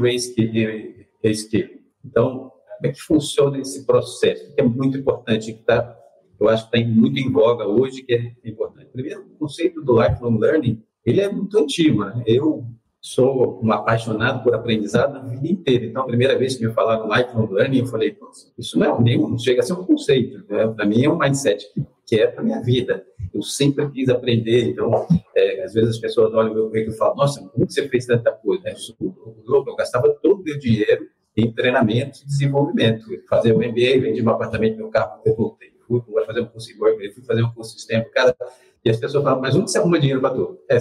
[1.24, 1.80] reskilling.
[2.04, 4.54] Então, como é que funciona esse processo?
[4.54, 5.98] Que é muito importante, que tá,
[6.42, 8.90] eu acho que está muito em voga hoje, que é importante.
[8.92, 12.04] Primeiro, o conceito do lifelong learning, ele é muito antigo.
[12.04, 12.22] Né?
[12.26, 12.66] Eu
[13.02, 15.86] sou um apaixonado por aprendizado a vida inteira.
[15.86, 18.18] Então, a primeira vez que me falaram lifelong learning, eu falei,
[18.58, 20.44] isso não é nem, não chega a ser um conceito.
[20.50, 20.68] Né?
[20.68, 21.66] Para mim é um mindset
[22.06, 23.06] que, é para minha vida.
[23.34, 24.70] Eu sempre quis aprender.
[24.70, 27.88] Então, é, às vezes as pessoas olham o meu currículo e falam, nossa, como você
[27.88, 28.64] fez tanta coisa?
[29.00, 29.16] Eu,
[29.48, 33.06] eu, eu gastava todo o meu dinheiro em treinamento e desenvolvimento.
[33.30, 35.70] Fazer o MBA, vendi um apartamento, meu carro, eu voltei.
[35.88, 38.04] Fui, fazer um curso de fui fazer um curso de sistema.
[38.14, 38.36] Cara,
[38.84, 40.60] e as pessoas falam, mas onde você arruma dinheiro para tudo?
[40.70, 40.78] É,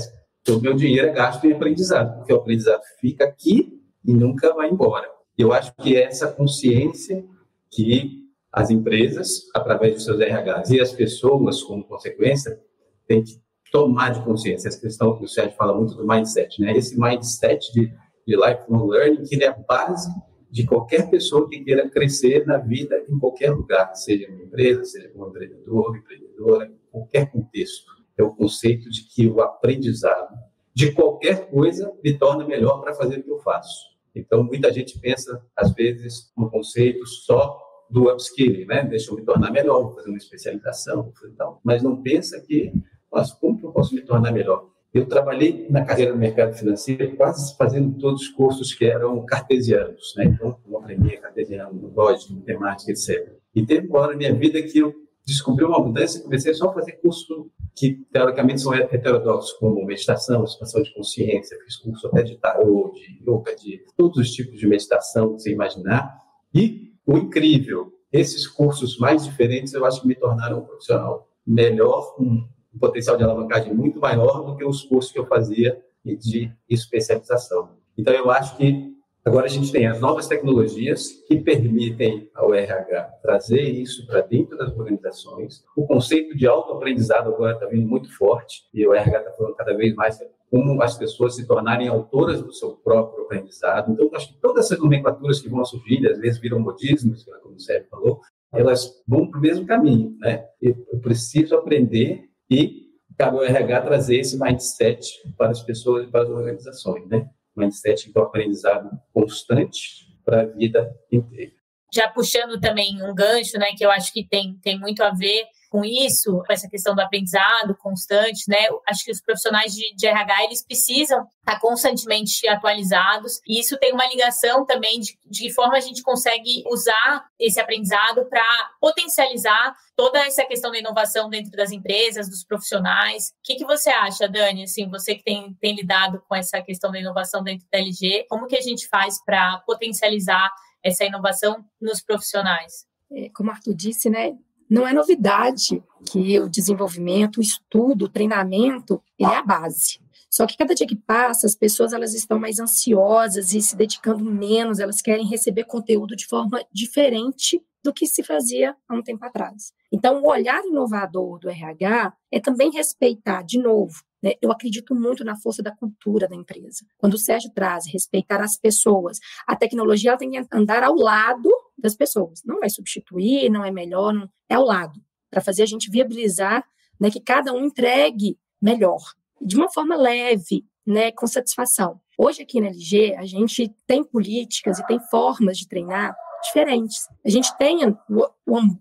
[0.52, 4.70] o meu dinheiro é gasto em aprendizado, porque o aprendizado fica aqui e nunca vai
[4.70, 5.08] embora.
[5.36, 7.24] Eu acho que é essa consciência
[7.70, 12.58] que as empresas, através dos seus RHs e as pessoas, como consequência,
[13.06, 13.38] têm que
[13.70, 14.68] tomar de consciência.
[14.68, 16.76] Essa questão que o Sérgio fala muito do mindset, né?
[16.76, 17.92] Esse mindset de,
[18.26, 20.08] de lifelong learning, que é a base
[20.50, 25.08] de qualquer pessoa que queira crescer na vida em qualquer lugar, seja uma empresa, seja
[25.10, 30.34] como empreendedor, empreendedora, em qualquer contexto é o conceito de que o aprendizado
[30.74, 33.96] de qualquer coisa me torna melhor para fazer o que eu faço.
[34.14, 37.58] Então, muita gente pensa, às vezes, no conceito só
[37.90, 38.82] do upskilling, né?
[38.82, 41.60] Deixa eu me tornar melhor, vou fazer uma especialização, tal.
[41.62, 42.72] mas não pensa que,
[43.12, 44.68] mas como que eu posso me tornar melhor?
[44.92, 50.14] Eu trabalhei na carreira no mercado financeiro quase fazendo todos os cursos que eram cartesianos,
[50.16, 50.24] né?
[50.24, 53.34] Então, eu aprendi cartesiano, lógica, matemática, etc.
[53.54, 54.94] E teve uma hora na minha vida que eu
[55.26, 60.42] descobri uma mudança e comecei só a fazer curso que, teoricamente, são heterodoxos, como meditação,
[60.44, 64.66] expansão de consciência, fiz curso até de tarô, de yoga, de todos os tipos de
[64.66, 66.18] meditação que você imaginar.
[66.54, 72.16] E o incrível, esses cursos mais diferentes, eu acho que me tornaram um profissional melhor,
[72.18, 76.50] um, um potencial de alavancagem muito maior do que os cursos que eu fazia de
[76.68, 77.76] especialização.
[77.98, 78.95] Então, eu acho que
[79.26, 84.56] Agora a gente tem as novas tecnologias que permitem ao RH trazer isso para dentro
[84.56, 85.64] das organizações.
[85.76, 89.76] O conceito de autoaprendizado agora está vindo muito forte e o RH está falando cada
[89.76, 90.16] vez mais
[90.48, 93.90] como as pessoas se tornarem autoras do seu próprio aprendizado.
[93.90, 97.60] Então, acho que todas essas nomenclaturas que vão surgir, às vezes viram modismos, como o
[97.60, 98.20] Sérgio falou,
[98.52, 100.16] elas vão para o mesmo caminho.
[100.20, 100.44] Né?
[100.62, 102.86] Eu preciso aprender e
[103.18, 105.04] cabe ao RH trazer esse mindset
[105.36, 107.08] para as pessoas e para as organizações.
[107.08, 107.28] Né?
[107.56, 111.52] Mindset do aprendizado constante para a vida inteira.
[111.94, 115.44] Já puxando também um gancho, né, que eu acho que tem, tem muito a ver
[115.76, 118.56] com isso, com essa questão do aprendizado constante, né?
[118.88, 123.92] Acho que os profissionais de, de RH eles precisam estar constantemente atualizados e isso tem
[123.92, 128.42] uma ligação também de, de que forma a gente consegue usar esse aprendizado para
[128.80, 133.28] potencializar toda essa questão da inovação dentro das empresas, dos profissionais.
[133.28, 134.62] O que, que você acha, Dani?
[134.62, 138.46] Assim, você que tem, tem lidado com essa questão da inovação dentro da LG, como
[138.46, 140.50] que a gente faz para potencializar
[140.82, 142.86] essa inovação nos profissionais?
[143.12, 144.32] É, como o Arthur disse, né,
[144.68, 150.00] não é novidade que o desenvolvimento, o estudo, o treinamento, ele é a base.
[150.30, 154.24] Só que cada dia que passa, as pessoas elas estão mais ansiosas e se dedicando
[154.24, 159.24] menos, elas querem receber conteúdo de forma diferente do que se fazia há um tempo
[159.24, 159.72] atrás.
[159.92, 165.24] Então, o olhar inovador do RH é também respeitar, de novo, né, eu acredito muito
[165.24, 166.84] na força da cultura da empresa.
[166.98, 171.94] Quando o Sérgio traz respeitar as pessoas, a tecnologia tem que andar ao lado das
[171.94, 172.42] pessoas.
[172.44, 176.64] Não vai substituir, não é melhor, não, é ao lado, para fazer a gente viabilizar
[176.98, 179.00] né, que cada um entregue melhor,
[179.40, 182.00] de uma forma leve, né, com satisfação.
[182.18, 187.08] Hoje aqui na LG, a gente tem políticas e tem formas de treinar diferentes.
[187.24, 187.80] A gente tem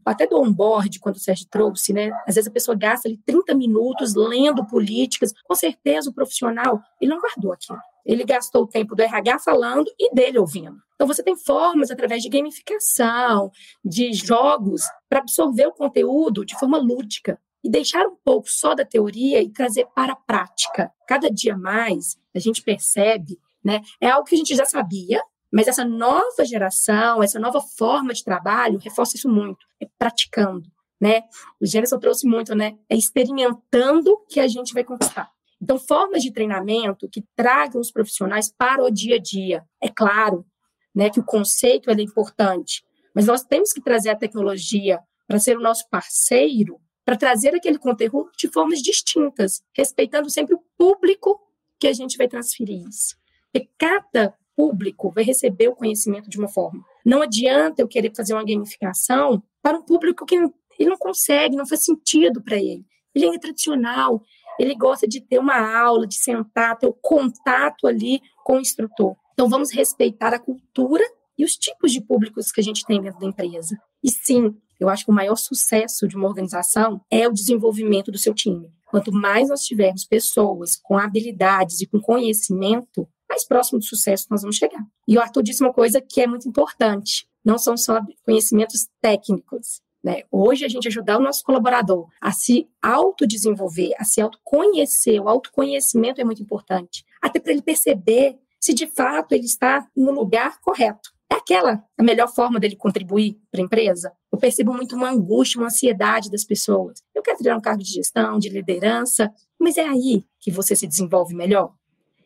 [0.06, 2.12] até do onboard, quando o Sérgio trouxe, né?
[2.28, 5.32] Às vezes a pessoa gasta ali 30 minutos lendo políticas.
[5.48, 7.80] Com certeza o profissional, ele não guardou aquilo.
[8.06, 10.78] Ele gastou o tempo do RH falando e dele ouvindo.
[10.94, 13.52] Então, você tem formas através de gamificação,
[13.84, 18.86] de jogos, para absorver o conteúdo de forma lúdica e deixar um pouco só da
[18.86, 20.92] teoria e trazer para a prática.
[21.08, 23.82] Cada dia mais, a gente percebe, né?
[24.00, 25.20] É algo que a gente já sabia,
[25.52, 31.24] mas essa nova geração, essa nova forma de trabalho reforça isso muito, é praticando, né?
[31.62, 32.78] O Gênesis trouxe muito, né?
[32.90, 35.30] É experimentando que a gente vai conquistar.
[35.62, 39.64] Então, formas de treinamento que tragam os profissionais para o dia a dia.
[39.82, 40.46] É claro
[40.94, 45.58] né, que o conceito é importante, mas nós temos que trazer a tecnologia para ser
[45.58, 51.40] o nosso parceiro, para trazer aquele conteúdo de formas distintas, respeitando sempre o público
[51.80, 53.16] que a gente vai transferir isso.
[53.54, 56.84] E cada público vai receber o conhecimento de uma forma.
[57.06, 61.68] Não adianta eu querer fazer uma gamificação para um público que ele não consegue, não
[61.68, 62.86] faz sentido para ele.
[63.14, 64.22] Ele é tradicional,
[64.60, 69.16] ele gosta de ter uma aula, de sentar, ter o contato ali com o instrutor.
[69.34, 71.04] Então, vamos respeitar a cultura
[71.38, 73.78] e os tipos de públicos que a gente tem dentro da empresa.
[74.04, 78.18] E sim, eu acho que o maior sucesso de uma organização é o desenvolvimento do
[78.18, 78.70] seu time.
[78.86, 84.42] Quanto mais nós tivermos pessoas com habilidades e com conhecimento, mais próximo do sucesso nós
[84.42, 84.84] vamos chegar.
[85.08, 89.82] E o Arthur disse uma coisa que é muito importante: não são só conhecimentos técnicos.
[90.04, 90.22] Né?
[90.32, 96.22] Hoje, a gente ajudar o nosso colaborador a se autodesenvolver, a se autoconhecer, o autoconhecimento
[96.22, 101.10] é muito importante, até para ele perceber se de fato ele está no lugar correto.
[101.32, 104.14] É aquela a melhor forma dele contribuir para a empresa?
[104.32, 107.02] Eu percebo muito uma angústia, uma ansiedade das pessoas.
[107.14, 110.86] Eu quero tirar um cargo de gestão, de liderança, mas é aí que você se
[110.86, 111.74] desenvolve melhor.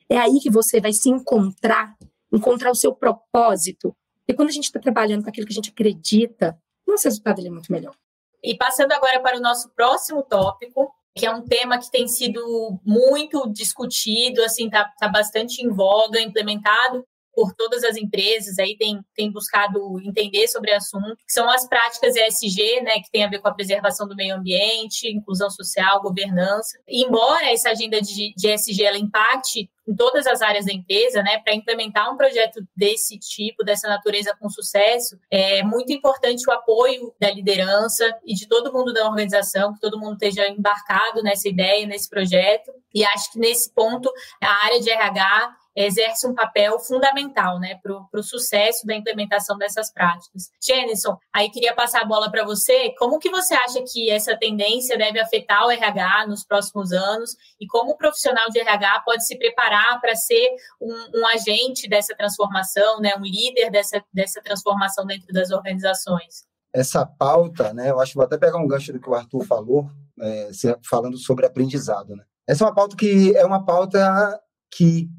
[0.09, 1.95] É aí que você vai se encontrar,
[2.31, 3.95] encontrar o seu propósito.
[4.27, 7.49] E quando a gente está trabalhando com aquilo que a gente acredita, nosso resultado é
[7.49, 7.95] muito melhor.
[8.43, 12.79] E passando agora para o nosso próximo tópico, que é um tema que tem sido
[12.85, 17.05] muito discutido, assim, está tá bastante em voga, implementado
[17.39, 21.65] por todas as empresas, aí tem, tem buscado entender sobre o assunto, que são as
[21.69, 26.01] práticas ESG, né, que tem a ver com a preservação do meio ambiente, inclusão social,
[26.01, 26.77] governança.
[26.85, 31.23] E embora essa agenda de, de ESG ela impacte em todas as áreas da empresa,
[31.23, 36.51] né, para implementar um projeto desse tipo, dessa natureza com sucesso, é muito importante o
[36.51, 41.47] apoio da liderança e de todo mundo da organização, que todo mundo esteja embarcado nessa
[41.47, 42.69] ideia, nesse projeto.
[42.93, 44.11] E acho que nesse ponto
[44.43, 49.91] a área de RH exerce um papel fundamental né, para o sucesso da implementação dessas
[49.91, 50.49] práticas.
[50.61, 52.93] Jenison, aí queria passar a bola para você.
[52.97, 57.65] Como que você acha que essa tendência deve afetar o RH nos próximos anos e
[57.65, 60.49] como o profissional de RH pode se preparar para ser
[60.81, 66.43] um, um, agente dessa transformação, né, um líder dessa, dessa transformação dentro das organizações?
[66.73, 69.45] Essa pauta, né, eu acho que vou até pegar um gancho do que o Arthur
[69.45, 69.89] falou,
[70.21, 70.49] é,
[70.87, 72.15] falando sobre aprendizado.
[72.17, 72.23] Né?
[72.45, 74.39] Essa é uma pauta que é uma pauta
[74.69, 75.09] que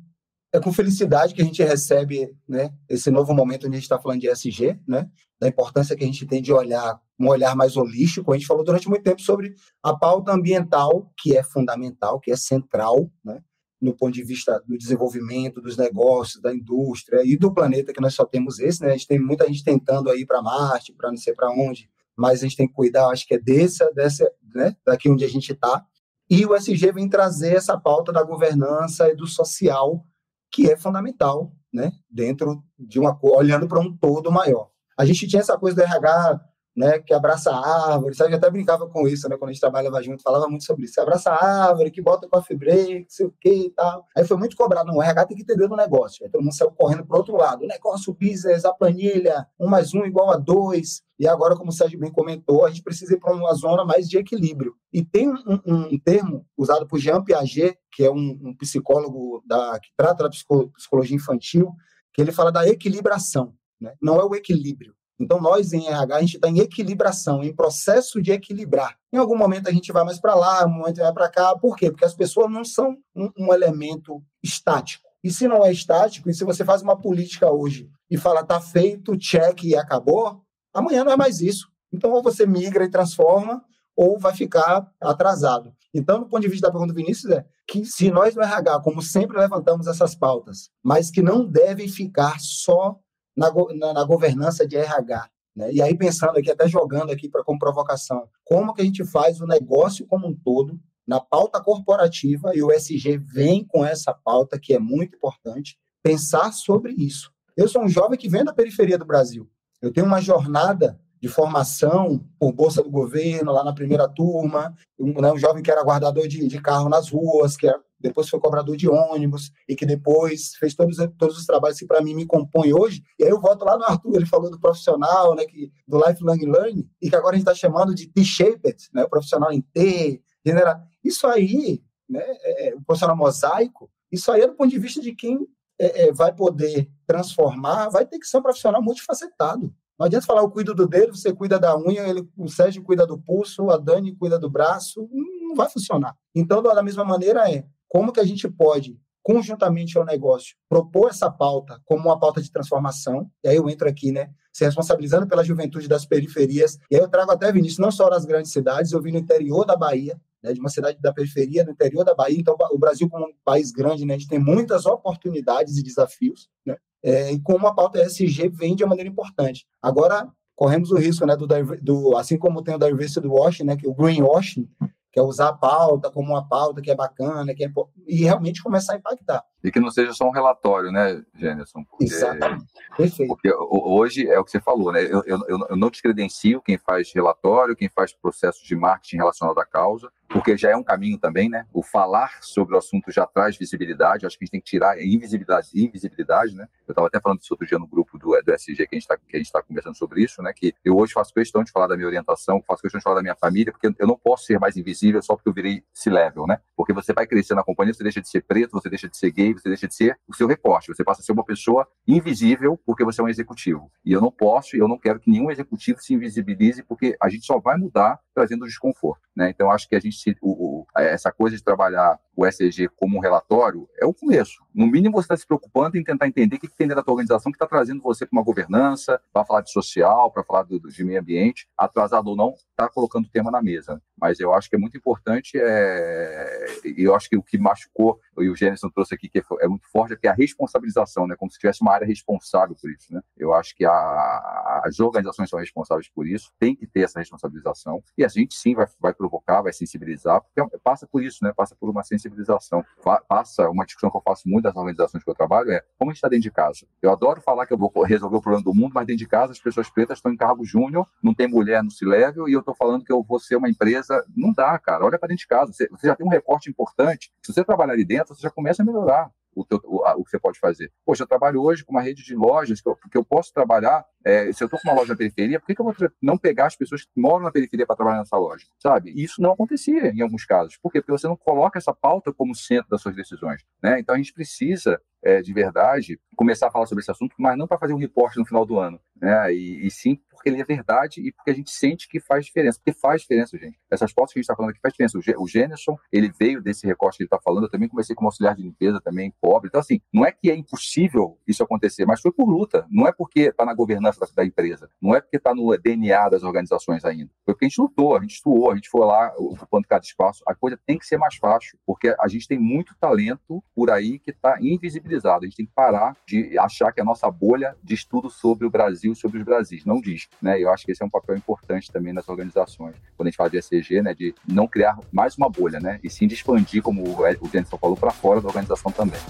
[0.53, 4.01] é com felicidade que a gente recebe né, esse novo momento onde a gente está
[4.01, 5.09] falando de ESG, né,
[5.39, 8.33] da importância que a gente tem de olhar um olhar mais holístico.
[8.33, 12.37] A gente falou durante muito tempo sobre a pauta ambiental, que é fundamental, que é
[12.37, 13.41] central, né,
[13.81, 18.15] no ponto de vista do desenvolvimento dos negócios, da indústria e do planeta, que nós
[18.15, 18.83] só temos esse.
[18.83, 21.89] Né, a gente tem muita gente tentando ir para Marte, para não sei para onde,
[22.17, 25.29] mas a gente tem que cuidar, acho que é dessa, dessa né, daqui onde a
[25.29, 25.85] gente está.
[26.29, 30.05] E o SG vem trazer essa pauta da governança e do social
[30.51, 34.71] que é fundamental, né, dentro de uma olhando para um todo maior.
[34.99, 36.41] A gente tinha essa coisa do RH,
[36.77, 38.33] né, que abraça a árvore, sabe?
[38.33, 41.01] Eu até brincava com isso, né, quando a gente trabalhava junto, falava muito sobre isso.
[41.01, 44.07] abraça a árvore, que bota coffee break, sei o que e tal.
[44.17, 46.25] Aí foi muito cobrado, não, o RH tem que entender do negócio.
[46.25, 47.65] Aí todo mundo saiu correndo para outro lado.
[47.65, 51.03] O negócio, o business, a planilha, um mais um igual a dois.
[51.19, 54.09] E agora, como o Sérgio bem comentou, a gente precisa ir para uma zona mais
[54.09, 54.75] de equilíbrio.
[54.91, 59.79] E tem um, um, termo usado por Jean Piaget, que é um, um psicólogo da,
[59.79, 61.75] que trata da psicologia infantil,
[62.15, 63.55] que ele fala da equilibração.
[63.79, 63.95] Né?
[64.01, 64.95] Não é o equilíbrio.
[65.21, 68.97] Então, nós em RH, a gente está em equilibração, em processo de equilibrar.
[69.13, 71.55] Em algum momento a gente vai mais para lá, um momento vai para cá.
[71.57, 71.91] Por quê?
[71.91, 75.07] Porque as pessoas não são um, um, elemento estático.
[75.23, 78.59] E se não é estático, e se você faz uma política hoje e fala, tá
[78.63, 80.41] feito, check e acabou,
[80.73, 81.69] amanhã não é mais isso.
[81.93, 83.63] Então, ou você migra e transforma,
[83.95, 85.75] ou vai ficar atrasado.
[85.93, 88.81] Então, do ponto de vista da pergunta do Vinícius, é que se nós no RH,
[88.81, 92.99] como sempre levantamos essas pautas, mas que não devem ficar só
[93.37, 95.29] na, na, na governança de RH.
[95.55, 95.73] Né?
[95.73, 99.41] E aí, pensando aqui, até jogando aqui para como provocação, como que a gente faz
[99.41, 104.59] o negócio como um todo, na pauta corporativa, e o SG vem com essa pauta
[104.61, 107.33] que é muito importante, pensar sobre isso.
[107.57, 109.51] Eu sou um jovem que vem da periferia do Brasil.
[109.83, 115.21] Eu tenho uma jornada de formação por bolsa do governo, lá na primeira turma, um,
[115.21, 118.41] né, um jovem que era guardador de, de carro nas ruas, que era, depois foi
[118.41, 122.25] cobrador de ônibus, e que depois fez todos, todos os trabalhos que para mim me
[122.25, 123.03] compõem hoje.
[123.19, 126.39] E aí eu volto lá no Arthur, ele falou do profissional, né, que, do lifelong
[126.39, 130.23] learning, e que agora a gente está chamando de T-shaped, né, o profissional em T,
[130.45, 130.81] genera...
[131.05, 135.01] Isso aí, né, é, é, o profissional mosaico, isso aí é do ponto de vista
[135.01, 135.47] de quem
[135.79, 139.75] é, é, vai poder transformar, vai ter que ser um profissional multifacetado.
[140.01, 143.07] Não adianta falar, eu cuido do dedo, você cuida da unha, ele, o Sérgio cuida
[143.07, 146.17] do pulso, a Dani cuida do braço, não vai funcionar.
[146.35, 151.31] Então, da mesma maneira, é como que a gente pode, conjuntamente ao negócio, propor essa
[151.31, 155.45] pauta como uma pauta de transformação, e aí eu entro aqui, né, se responsabilizando pela
[155.45, 159.03] juventude das periferias, e aí eu trago até, Vinícius, não só das grandes cidades, eu
[159.03, 162.41] vim no interior da Bahia, né, de uma cidade da periferia, no interior da Bahia,
[162.41, 166.49] então o Brasil como um país grande, né, a gente tem muitas oportunidades e desafios,
[166.65, 169.67] né, é, e como a pauta ESG vem de maneira importante.
[169.81, 171.47] Agora, corremos o risco, né, do,
[171.81, 174.69] do assim como tem o diversity washing, né, que o greenwashing,
[175.13, 177.73] que é usar a pauta como uma pauta que é bacana, que é,
[178.07, 179.43] e realmente começar a impactar.
[179.63, 181.85] E que não seja só um relatório, né, Gênerson?
[182.01, 182.67] Exatamente.
[182.97, 183.29] Perfeito.
[183.29, 185.05] Porque hoje é o que você falou, né?
[185.05, 189.65] Eu, eu, eu não descredencio quem faz relatório, quem faz processos de marketing relacionado à
[189.65, 191.67] causa porque já é um caminho também, né?
[191.73, 195.03] O falar sobre o assunto já traz visibilidade, acho que a gente tem que tirar
[195.03, 196.69] invisibilidade, invisibilidade né?
[196.87, 199.11] Eu estava até falando isso outro dia no grupo do, do SG que a gente
[199.37, 200.53] está tá conversando sobre isso, né?
[200.55, 203.23] Que eu hoje faço questão de falar da minha orientação, faço questão de falar da
[203.23, 206.61] minha família, porque eu não posso ser mais invisível só porque eu virei C-level, né?
[206.77, 209.33] Porque você vai crescer na companhia, você deixa de ser preto, você deixa de ser
[209.33, 212.79] gay, você deixa de ser o seu reporte, você passa a ser uma pessoa invisível
[212.85, 213.91] porque você é um executivo.
[214.05, 217.29] E eu não posso e eu não quero que nenhum executivo se invisibilize, porque a
[217.29, 219.51] gente só vai mudar trazendo desconforto, né?
[219.51, 223.21] Então acho que a gente o, o, essa coisa de trabalhar o SEG como um
[223.21, 224.63] relatório é o começo.
[224.75, 227.05] No mínimo, você está se preocupando em tentar entender o que, que tem dentro da
[227.05, 230.63] tua organização que está trazendo você para uma governança, para falar de social, para falar
[230.63, 234.01] do, de meio ambiente, atrasado ou não, está colocando o tema na mesa.
[234.21, 236.67] Mas eu acho que é muito importante, é...
[236.85, 239.69] e eu acho que o que machucou, e o Gênesis trouxe aqui, que é, é
[239.69, 241.37] muito forte, é que é a responsabilização, né?
[241.37, 243.13] como se tivesse uma área responsável por isso.
[243.13, 243.21] Né?
[243.37, 244.83] Eu acho que a...
[244.85, 248.75] as organizações são responsáveis por isso, tem que ter essa responsabilização, e a gente sim
[248.75, 251.53] vai, vai provocar, vai sensibilizar, porque passa por isso, né?
[251.57, 252.85] passa por uma sensibilização.
[253.29, 256.13] Passa uma discussão que eu faço muito das organizações que eu trabalho, é como a
[256.13, 256.87] gente está dentro de casa.
[257.01, 259.53] Eu adoro falar que eu vou resolver o problema do mundo, mas dentro de casa
[259.53, 262.75] as pessoas pretas estão em cargo júnior, não tem mulher no C-Level, e eu estou
[262.75, 264.10] falando que eu vou ser uma empresa.
[264.37, 265.05] Não dá, cara.
[265.05, 265.73] Olha para dentro de casa.
[265.73, 267.31] Você, você já tem um recorte importante.
[267.45, 270.31] Se você trabalhar ali dentro, você já começa a melhorar o, teu, o, o, que
[270.31, 270.93] você pode fazer.
[271.05, 274.05] Poxa, eu trabalho hoje com uma rede de lojas que eu, que eu posso trabalhar.
[274.25, 276.37] É, se eu estou com uma loja na periferia, por que, que eu vou não
[276.37, 278.67] pegar as pessoas que moram na periferia para trabalhar nessa loja?
[278.79, 279.13] Sabe?
[279.15, 280.77] Isso não acontecia em alguns casos.
[280.77, 281.01] Por quê?
[281.01, 283.63] Porque você não coloca essa pauta como centro das suas decisões.
[283.83, 283.99] Né?
[284.01, 287.67] Então a gente precisa, é, de verdade, começar a falar sobre esse assunto, mas não
[287.67, 289.01] para fazer um reporte no final do ano.
[289.17, 289.53] Né?
[289.55, 292.81] E, e sim porque ele é verdade e porque a gente sente que faz diferença.
[292.83, 293.79] Porque faz diferença, gente.
[293.91, 295.19] Essas fotos que a gente está falando aqui faz diferença.
[295.39, 297.65] O, Gênerson, ele veio desse recorte que ele está falando.
[297.65, 299.69] Eu também comecei como auxiliar de limpeza, também pobre.
[299.69, 302.87] Então, assim, não é que é impossível isso acontecer, mas foi por luta.
[302.91, 304.89] Não é porque está na governança da, da, empresa.
[305.01, 307.31] Não é porque está no DNA das organizações ainda.
[307.45, 310.43] Foi porque a gente lutou, a gente suou, a gente foi lá ocupando cada espaço.
[310.47, 314.19] A coisa tem que ser mais fácil, porque a gente tem muito talento por aí
[314.19, 315.45] que está invisibilizado.
[315.45, 318.71] A gente tem que parar de achar que a nossa bolha de estudo sobre o
[318.71, 319.85] Brasil, sobre os Brasis.
[319.85, 320.30] Não diz.
[320.41, 320.61] Né?
[320.61, 322.97] Eu acho que esse é um papel importante também nas organizações.
[323.17, 326.09] Quando a gente fala de ECG, né, de não criar mais uma bolha, né, e
[326.09, 329.21] sim de expandir, como o Denison falou, para fora da organização também.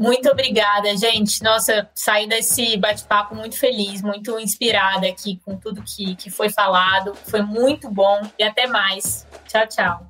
[0.00, 1.42] Muito obrigada, gente.
[1.42, 7.14] Nossa, saí desse bate-papo muito feliz, muito inspirada aqui com tudo que, que foi falado.
[7.14, 9.26] Foi muito bom e até mais.
[9.46, 10.09] Tchau, tchau.